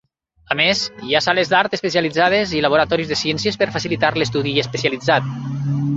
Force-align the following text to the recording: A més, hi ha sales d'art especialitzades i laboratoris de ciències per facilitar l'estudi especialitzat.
A 0.53 0.55
més, 0.59 0.79
hi 1.09 1.17
ha 1.17 1.21
sales 1.25 1.51
d'art 1.51 1.75
especialitzades 1.79 2.55
i 2.57 2.63
laboratoris 2.67 3.11
de 3.13 3.19
ciències 3.23 3.61
per 3.63 3.69
facilitar 3.77 4.13
l'estudi 4.23 4.55
especialitzat. 4.67 5.33